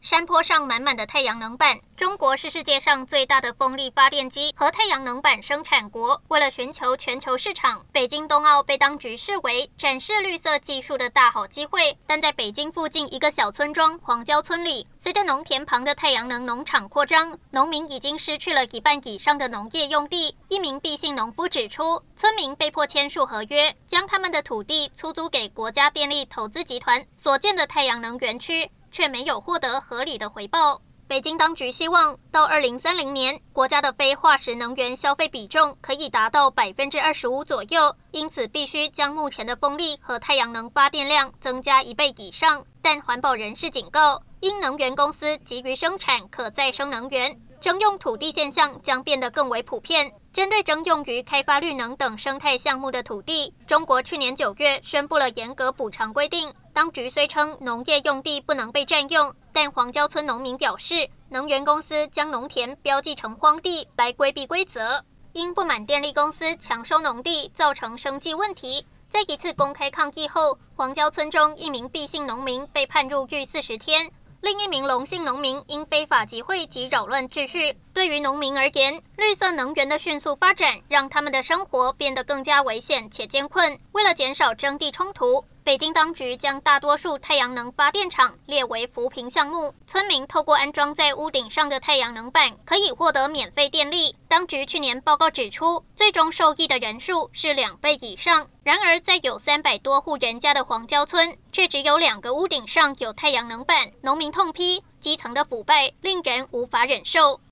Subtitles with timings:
[0.00, 1.80] 山坡上满满的太阳能板。
[1.96, 6.22] 中国是世界上最大的风力发电机和太阳能板生产国。
[6.28, 11.98] 为了寻求全球市场，北京冬奥被当局视为展示绿色技术的大好机会。
[12.06, 20.36] 但在北京附近一个小村庄黄郊村里，随着农田旁的太阳能农场扩张，农民已经失去了一半以上的农业用地。
[20.48, 28.70] 一名毕姓农夫指出，村民被迫签署合约，将他们的土地出租给国家电力投资集团所建的太阳能园区。
[28.98, 30.82] 却没有获得合理的回报。
[31.06, 42.64] 北京当局希望到二零三零年，国家的非化石能源消费比重可以达到百分之二十五左右，因此必须将目前的风力和太阳能发电量增加一倍以上。
[42.82, 50.10] 但环保人士警告，因能源公司急于生产可再生能源，征用土地现象将变得更为普遍。
[50.38, 56.54] 针对征用于开发绿能等生态项目的土地，中国去年九月宣布了严格补偿规定。
[56.72, 65.04] 当局虽称农业用地不能被占用，但黄郊村农民表示，能源公司将农田标记成荒地来规避规则。
[65.32, 74.08] 因不满电力公司强收农地，造成生计问题，在一次公开抗议后，黄郊村中一名毕姓农民被判入狱四十天。
[74.40, 77.76] 另一名龙姓农民因非法集会及扰乱秩序。
[77.92, 83.78] 对于农民而言，绿色能源的迅速发展让他们的生活变得更加危险且艰困。
[83.92, 89.74] 为了减少征地冲突，北京当局将大多数太阳能发电厂列为扶贫项目。
[89.86, 94.16] 村民透过安装在屋顶上的太阳能板，可以获得免费电力。
[94.28, 98.48] 当局去年报告指出，最终受益的人数是两倍以上。
[98.62, 103.92] 然而，在有三百多户人家的黄郊村，却只有两个屋顶上有太阳能板。
[104.00, 107.42] 农民痛批基层的腐败令人无法忍受。